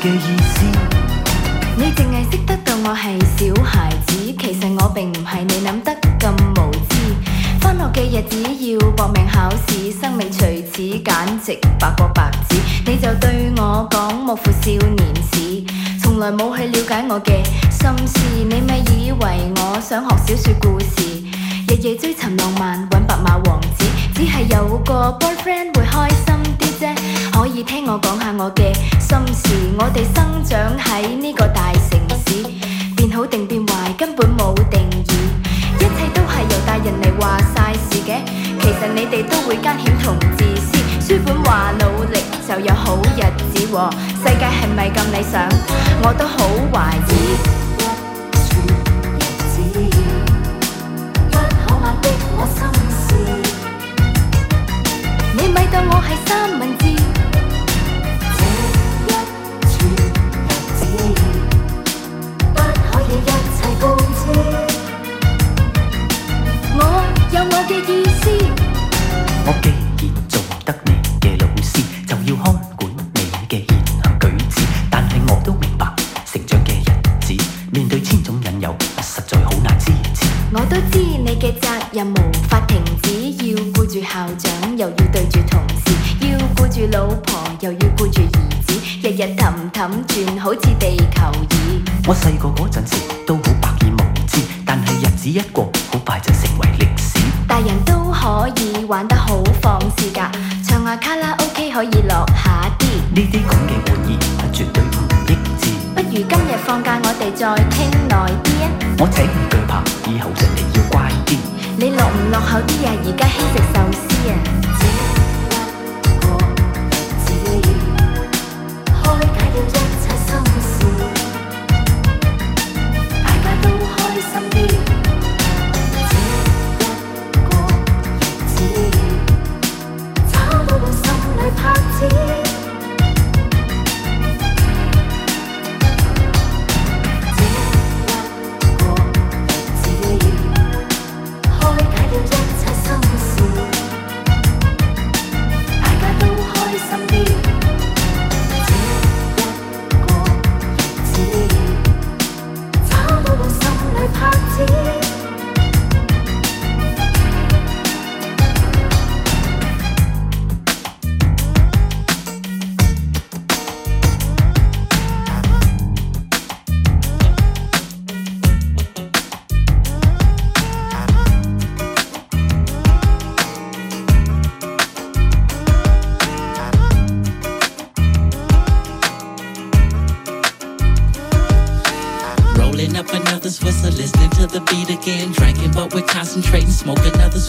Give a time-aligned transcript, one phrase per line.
[0.00, 0.64] 嘅意思。
[1.76, 6.96] 你净系识得当我系小孩子，其实我并唔系你谂得咁无知。
[7.60, 12.56] 翻学嘅日子要搏命考试，生命随此简直白过白纸。
[12.86, 15.62] 你就对我讲莫负少年时，
[16.02, 18.20] 从来冇去了解我嘅心思。
[18.36, 21.22] 你咪以为我想学小说故事，
[21.68, 26.09] 日夜追寻浪漫，搵白马王子，只系有个 boyfriend 会开。
[27.60, 32.42] 你听我讲下我嘅心事我哋生长喺呢个大城市
[32.96, 35.12] 变好定变坏根本冇定义。
[35.76, 38.24] 一切都系由大人嚟话晒事嘅
[38.62, 43.20] 其实你哋都会加险同自私书本话努力就有好日
[43.52, 45.46] 子世界系咪咁理想？
[46.02, 47.12] 我都好怀疑。
[51.28, 52.58] 一口眼的我心
[52.96, 53.04] 事。
[55.36, 57.19] 你咪当我系三文治。
[63.16, 64.32] 一切共情
[66.76, 66.78] 我
[67.32, 68.30] 有我嘅意思
[69.46, 69.70] 我既
[70.06, 74.60] 然做得你嘅老师就要看管你嘅言行举止
[74.90, 75.86] 但系我都明白
[76.24, 76.84] 成长嘅日
[77.20, 80.26] 子面对千种引诱实在好难支持。
[80.52, 91.59] 我都知你嘅责任无法停止要顾住校长又要对住同事要顾住老婆又要顾住儿子日日氹氹转好似地球
[92.10, 97.20] 我细个嗰阵时都好百耳无知，但系日子一过，好快就成为历史。
[97.46, 100.28] 大人都可以玩得好放肆噶，
[100.66, 102.86] 唱下卡拉 OK 可以落下啲。
[103.14, 105.70] 呢啲咁嘅玩意，我绝对唔益智。
[105.94, 108.70] 不如今日放假，我哋再倾耐啲啊！
[108.98, 111.36] 我请唔惧怕，以后上嚟要乖啲。
[111.76, 112.92] 你落唔落后啲啊？
[113.06, 113.69] 而家轻。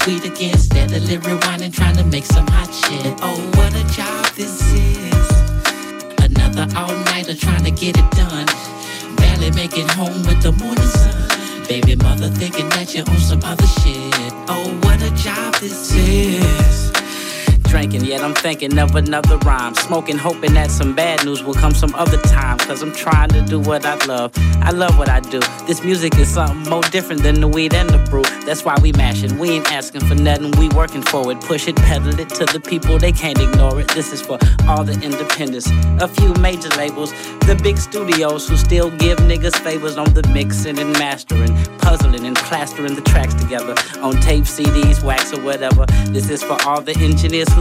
[0.04, 0.58] Sweet again.
[0.58, 3.14] Steadily rewinding, trying to make some hot shit.
[3.22, 5.30] Oh, what a job this is.
[6.26, 8.48] Another all-nighter trying to get it done.
[9.18, 11.68] Barely making home with the morning sun.
[11.68, 14.34] Baby mother thinking that you're on some other shit.
[14.48, 16.91] Oh, what a job this is
[17.72, 19.74] drinking, yet I'm thinking of another rhyme.
[19.76, 22.58] Smoking, hoping that some bad news will come some other time.
[22.58, 24.34] Cause I'm trying to do what I love.
[24.62, 25.40] I love what I do.
[25.68, 28.24] This music is something more different than the weed and the brew.
[28.46, 29.40] That's why we mashing.
[29.40, 31.40] We ain't asking for nothing, we working for it.
[31.40, 33.88] Push it, pedal it to the people, they can't ignore it.
[33.90, 34.38] This is for
[34.68, 35.70] all the independents.
[36.02, 37.12] A few major labels,
[37.48, 42.36] the big studios who still give niggas favors on the mixing and mastering, puzzling and
[42.36, 45.86] plastering the tracks together on tape, CDs, wax, or whatever.
[46.08, 47.61] This is for all the engineers who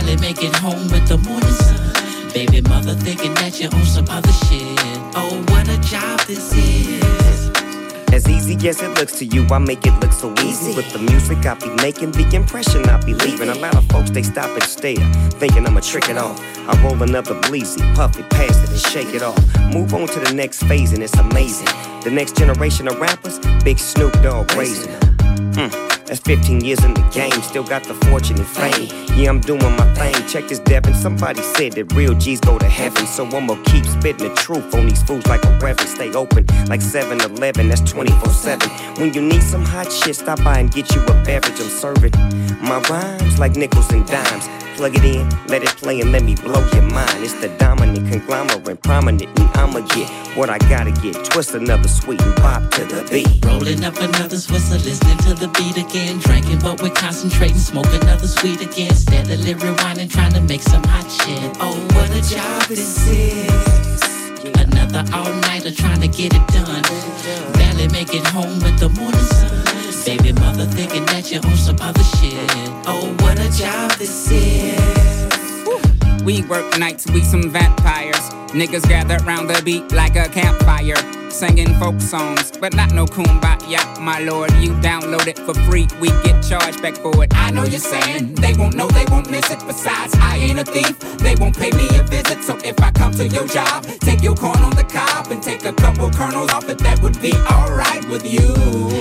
[0.00, 2.32] barely make it home with the morning sun.
[2.32, 4.78] Baby mother thinking that you're on some other shit.
[5.14, 7.50] Oh, what a job this is.
[8.12, 10.74] As easy as it looks to you, I make it look so easy.
[10.74, 13.48] With the music I be making, the impression I be leaving.
[13.48, 14.96] A lot of folks they stop and stare,
[15.38, 16.38] thinking I'ma trick it off.
[16.68, 19.38] I roll another bleezy, puff it, pass it, and shake it off.
[19.72, 21.68] Move on to the next phase, and it's amazing.
[22.02, 24.92] The next generation of rappers, Big Snoop Dogg raising.
[25.54, 25.89] Mm.
[26.10, 28.88] That's 15 years in the game, still got the fortune and fame.
[29.16, 30.12] Yeah, I'm doing my thing.
[30.26, 30.92] Check this, Devin.
[30.92, 33.06] Somebody said that real G's go to heaven.
[33.06, 35.88] So I'ma keep spitting the truth on these fools like a reverend.
[35.88, 38.68] Stay open like 7 Eleven, that's 24 7.
[38.98, 41.60] When you need some hot shit, stop by and get you a beverage.
[41.60, 42.10] I'm serving
[42.60, 44.48] my rhymes like nickels and dimes.
[44.76, 47.22] Plug it in, let it play, and let me blow your mind.
[47.22, 51.22] It's the dominant conglomerate, prominent, and I'ma get what I gotta get.
[51.26, 53.44] Twist another sweet and pop to the beat.
[53.44, 55.99] Rolling up another Swisher, listening to the beat again.
[56.20, 58.94] Drinking, but we're concentrating, smoke another sweet again.
[58.94, 61.56] Steadily rewinding, trying to make some hot shit.
[61.60, 64.02] Oh, what a job this is.
[64.58, 66.82] Another all-nighter trying to get it done.
[67.54, 69.64] Barely make it home with the morning sun.
[70.06, 72.34] Baby mother thinking that you're on some other shit.
[72.86, 75.09] Oh, what a job this is.
[76.24, 78.30] We work nights, we some vampires.
[78.52, 80.96] Niggas gather round the beat like a campfire
[81.30, 84.52] singing folk songs, but not no kumbaya, my lord.
[84.54, 87.34] You download it for free, we get charged back for it.
[87.34, 89.60] I know you're saying they won't know, they won't miss it.
[89.66, 92.42] Besides, I ain't a thief, they won't pay me a visit.
[92.42, 95.64] So if I come to your job, take your corn on the cob and take
[95.64, 98.40] a couple kernels off it, that would be alright with you.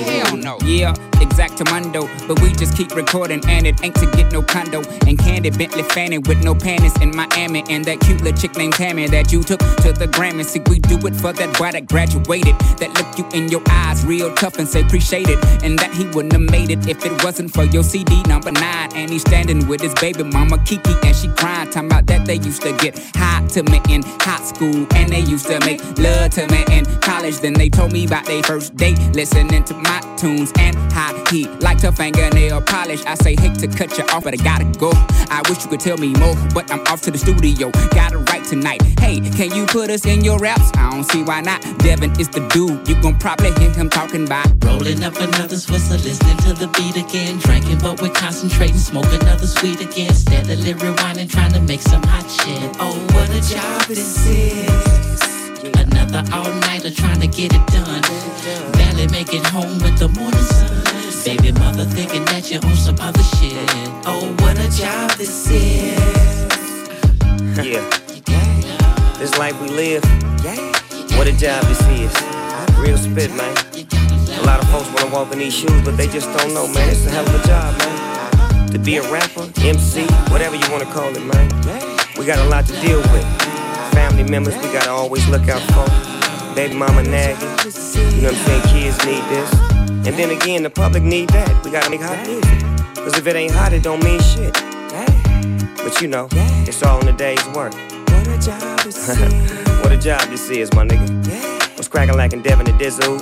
[0.06, 0.57] Hell no.
[0.63, 0.94] Yeah,
[1.39, 4.81] exactamundo, but we just keep recording and it ain't to get no condo.
[5.07, 8.74] And candy Bentley Fanning with no panties in Miami, and that cute little chick named
[8.74, 10.44] Tammy that you took to the Grammy.
[10.45, 12.57] See, we do it for that boy that graduated.
[12.80, 15.39] That look you in your eyes real tough and say appreciate it.
[15.63, 18.89] And that he wouldn't have made it if it wasn't for your CD number nine.
[18.94, 21.69] And he's standing with his baby mama Kiki and she crying.
[21.69, 24.87] Talking about that they used to get hot to me in high school.
[24.95, 27.40] And they used to make love to me in college.
[27.40, 28.99] Then they told me about their first date.
[29.13, 33.04] Listening to my tunes and how he liked her fingernail polish.
[33.06, 34.92] I say, hate to cut you off, but I gotta go.
[35.30, 37.71] I wish you could tell me more, but I'm off to the studio.
[37.92, 38.81] Gotta write tonight.
[39.00, 40.71] Hey, can you put us in your raps?
[40.76, 41.62] I don't see why not.
[41.80, 42.88] Devin is the dude.
[42.88, 46.95] You gon' probably hear him talking about rolling up another Swisher, listening to the beat
[46.95, 47.38] again.
[47.40, 50.14] Drinking, but we're concentrating, smoke another sweet again.
[50.14, 52.76] Steadily rewinding, trying to make some hot shit.
[52.80, 55.21] Oh, what a job this is.
[55.78, 58.02] Another all-nighter trying to get it done.
[58.74, 60.98] Barely make it home with the morning sun.
[61.09, 63.54] Baby mother thinking that you're on some other shit.
[64.06, 65.97] Oh, what a job this is.
[67.57, 67.85] Yeah.
[69.18, 70.04] This life we live.
[70.44, 70.57] Yeah.
[71.18, 72.13] What a job this is.
[72.78, 73.56] Real spit, man.
[74.39, 76.89] A lot of folks wanna walk in these shoes, but they just don't know, man.
[76.89, 78.71] It's a hell of a job, man.
[78.71, 81.49] To be a rapper, MC, whatever you wanna call it, man.
[82.18, 83.25] We got a lot to deal with.
[83.94, 86.19] Family members, we gotta always look out for.
[86.59, 87.39] Baby mama nagging.
[88.18, 88.61] You know what I'm saying?
[88.63, 89.54] Kids need this.
[90.06, 91.63] And then again, the public need that.
[91.63, 92.59] We gotta make hot music.
[92.95, 94.51] Cause if it ain't hot, it don't mean shit.
[95.78, 96.28] But you know,
[96.68, 97.71] it's all in the day's work.
[97.71, 99.80] What a job this is.
[99.80, 101.78] What a job this is, my nigga.
[101.78, 103.21] What's cracking like in Devin and Dizzle?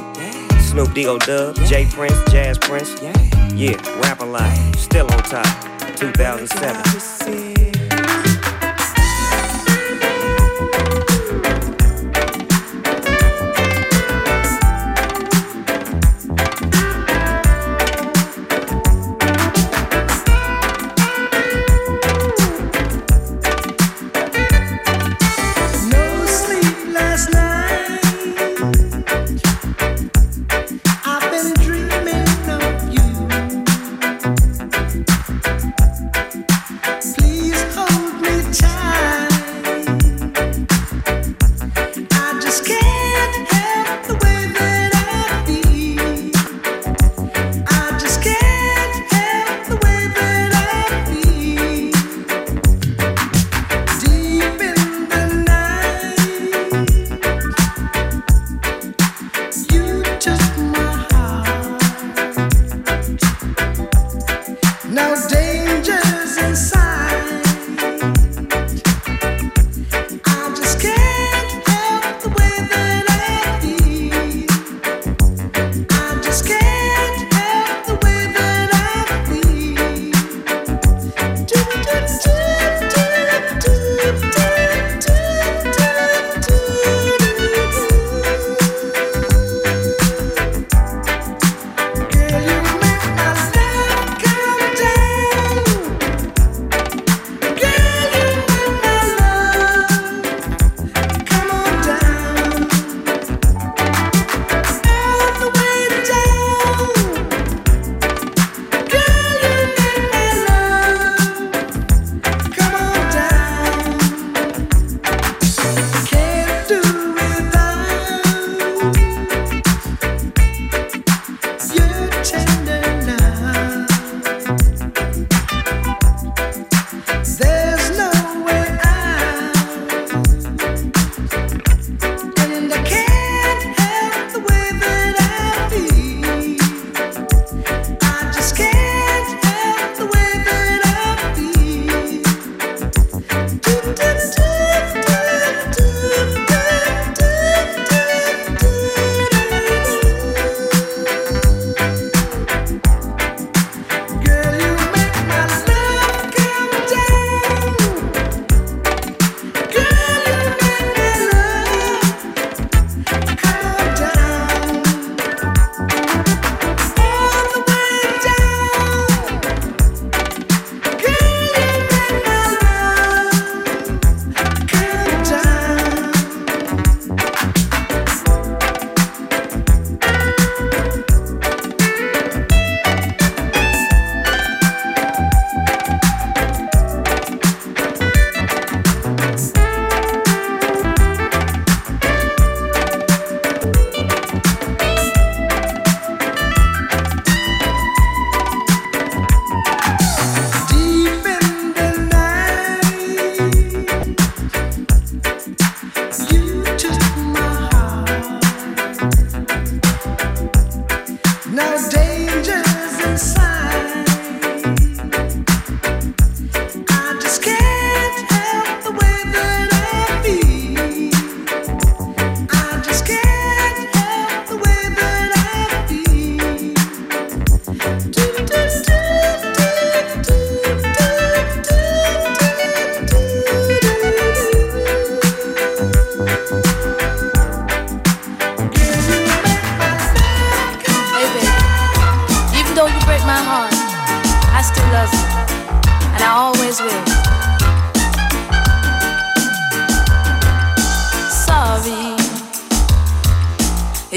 [0.60, 1.20] Snoop D.O.
[1.20, 1.58] Dub.
[1.68, 3.00] J Prince, Jazz Prince.
[3.04, 3.14] Yeah,
[3.54, 4.76] yeah Rap-A-Lot.
[4.78, 5.46] Still on top.
[6.00, 7.57] 2007.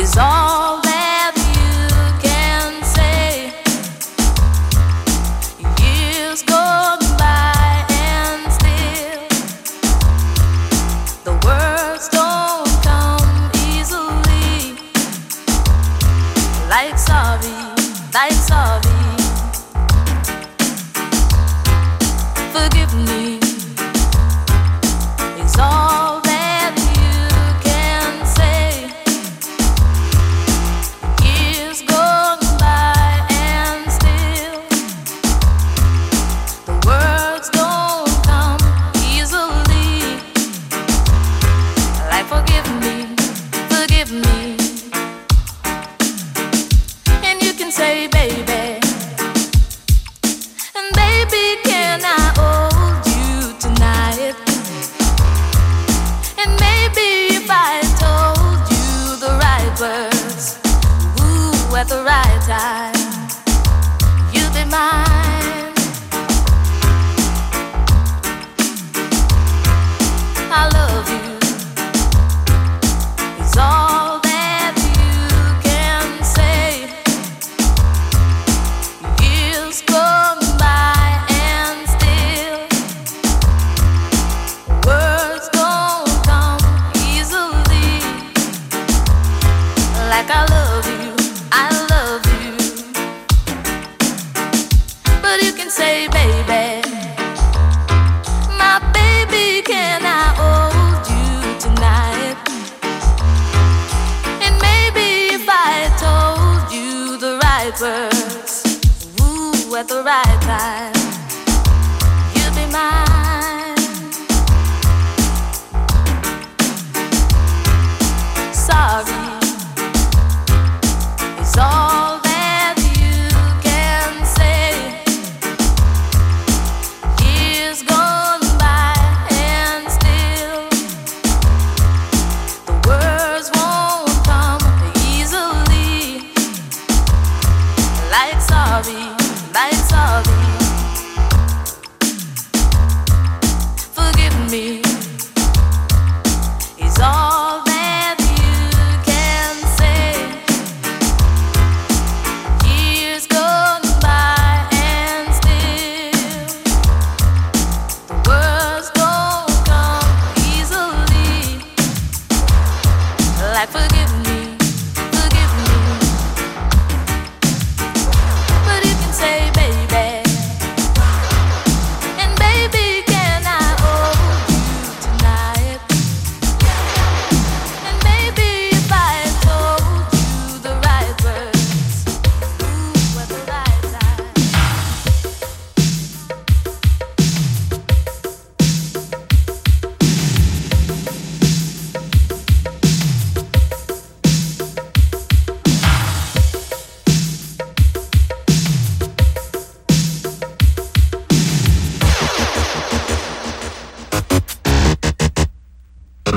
[0.00, 0.39] is all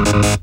[0.05, 0.42] you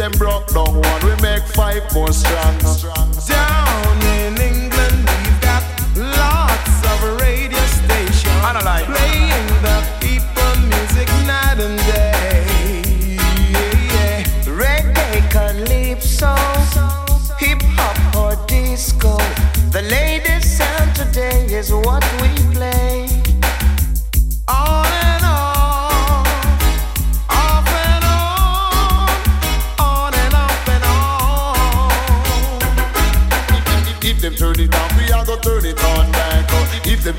[0.00, 2.58] them broke down one, we make five more strong.
[3.28, 5.62] Down in England, we've got
[5.94, 8.24] lots of radio stations.
[8.40, 8.99] Playing the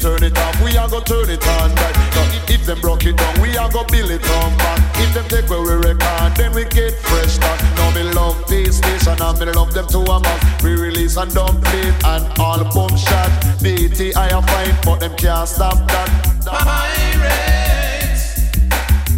[0.02, 1.96] turn it off, we are gonna turn it on back.
[2.18, 4.80] Uh, If them broke it down, we are gonna build it on back.
[4.98, 7.62] If them take where we record, then we get fresh start.
[7.78, 10.40] Now me love this station and me love them to a man.
[10.64, 13.30] We release and dump it and all boom shot.
[13.62, 16.10] DTI a fight, but them can't stop that.
[16.46, 18.24] Pirates,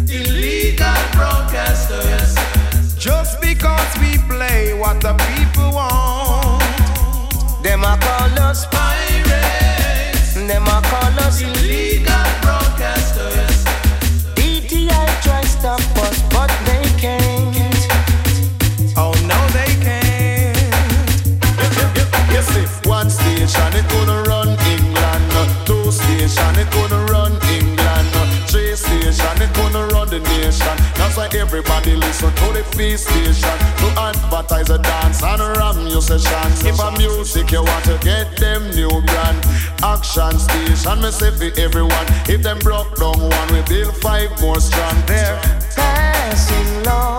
[0.06, 2.36] illegal broadcasters.
[2.98, 6.62] Just because we play what the people want.
[7.62, 9.23] Them a call us Pirates,
[10.46, 12.04] them a call us illegal
[12.42, 12.63] broadcasters.
[31.32, 36.64] Everybody listen to the feast station to advertise a dance and ram your sessions.
[36.64, 39.44] If a music you want to get them new brand,
[39.82, 42.06] action station me say for everyone.
[42.28, 44.94] If them broke down one, we build five more strong.
[45.06, 45.40] They're
[45.74, 47.13] passing laws,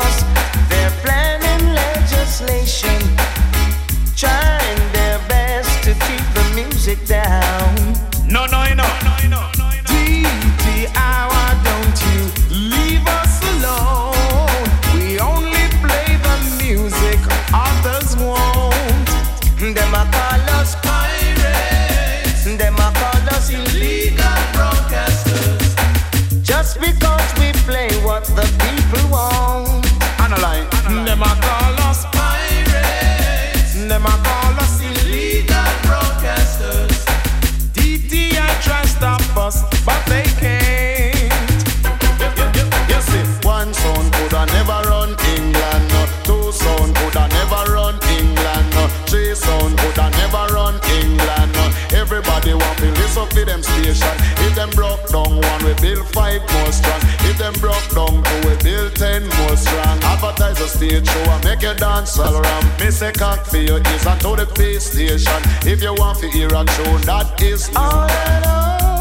[60.65, 62.80] A stage show and make you dance all around.
[62.80, 65.41] Me say cock for your ears and to the pay station.
[65.62, 67.78] If you want to hear a tune, that is new.
[67.78, 68.95] On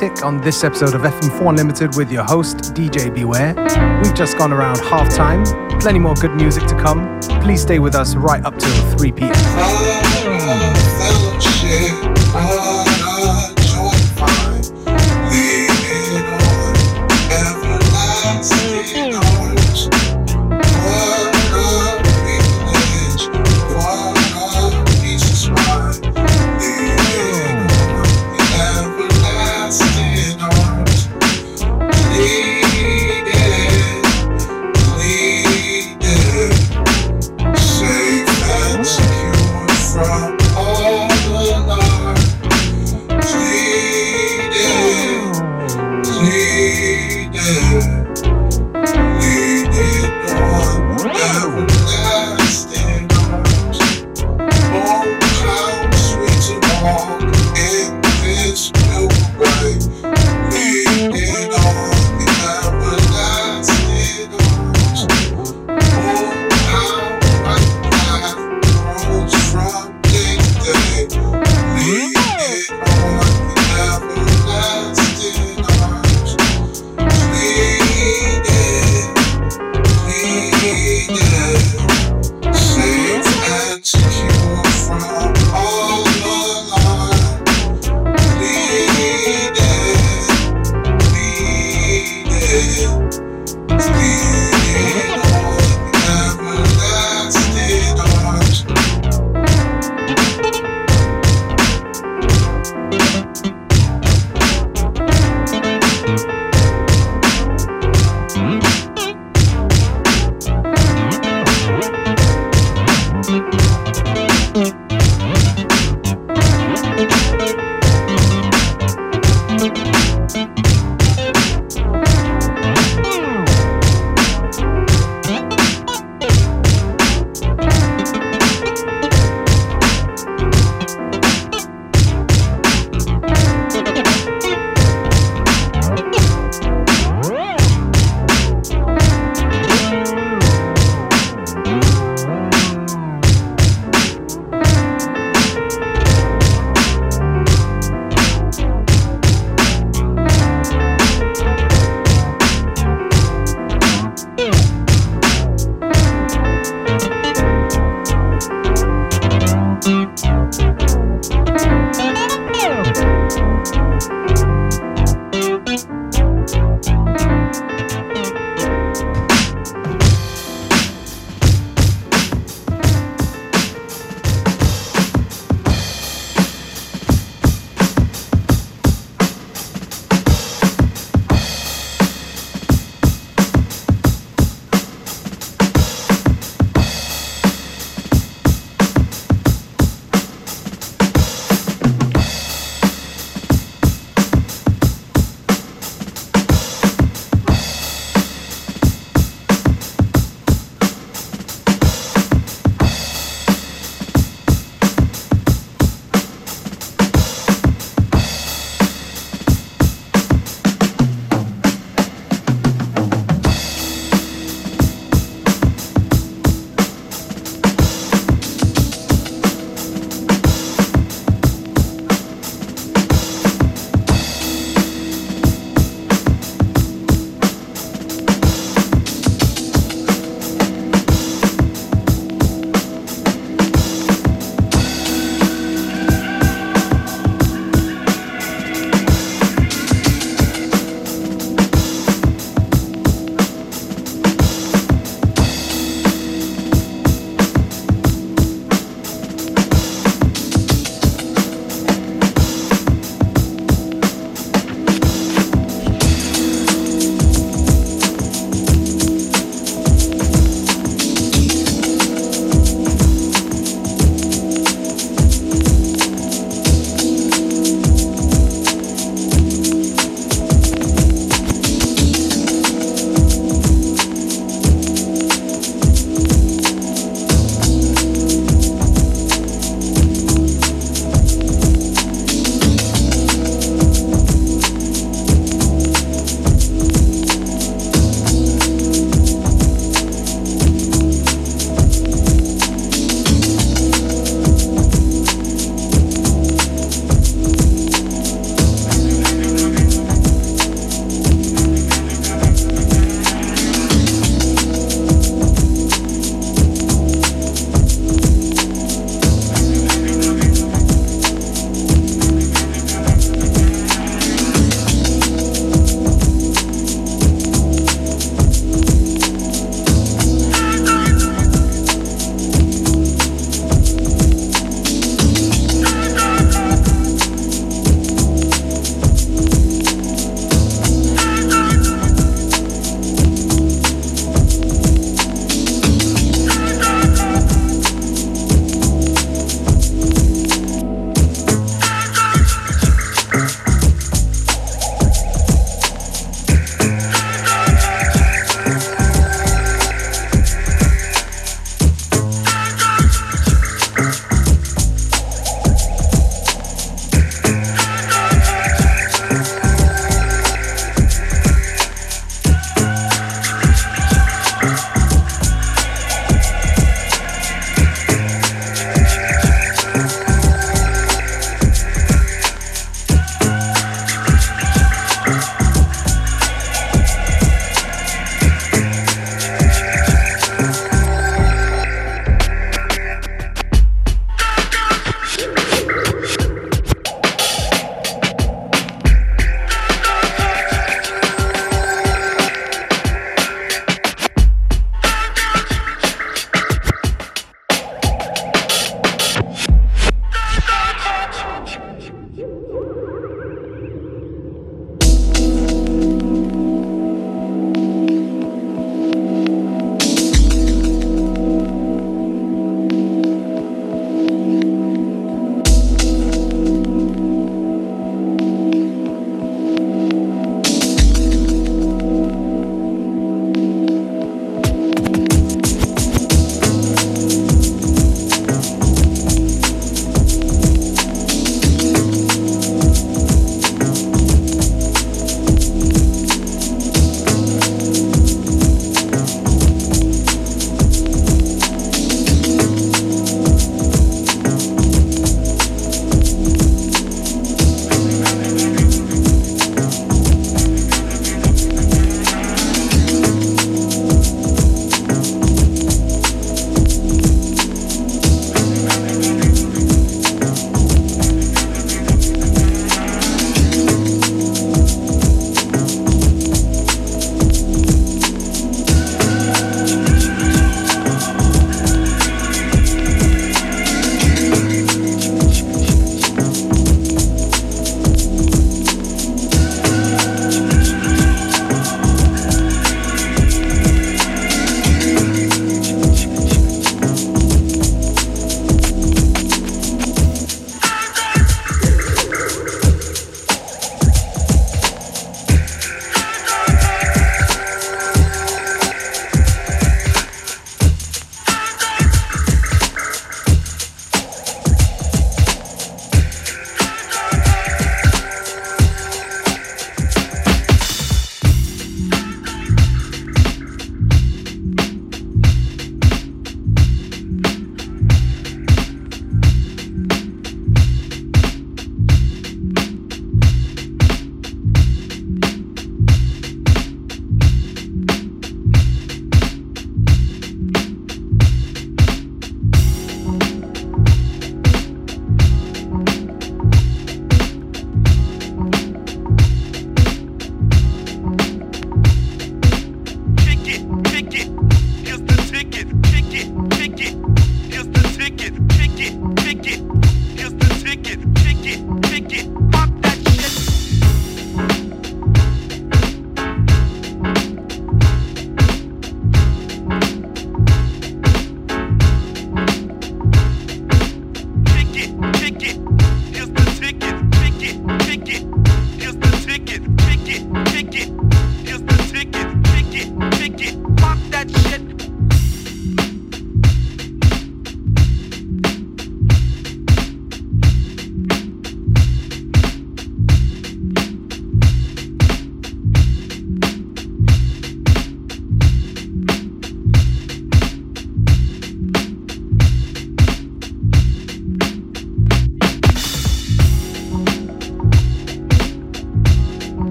[0.00, 3.52] on this episode of FM4 Unlimited with your host, DJ Beware.
[4.00, 5.44] We've just gone around half time.
[5.80, 7.18] Plenty more good music to come.
[7.42, 9.32] Please stay with us right up till 3 p.m.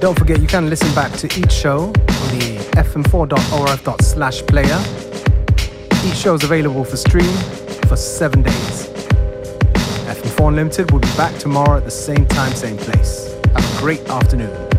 [0.00, 4.80] Don't forget you can listen back to each show on the fm4.orf.slash player.
[6.06, 7.30] Each show is available for stream
[7.86, 8.88] for seven days.
[10.08, 13.34] FM4 Unlimited will be back tomorrow at the same time, same place.
[13.54, 14.69] Have a great afternoon.